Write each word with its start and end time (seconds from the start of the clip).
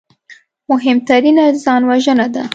مهمترینه 0.69 1.45
ځانوژنه 1.63 2.25
ده 2.33 2.43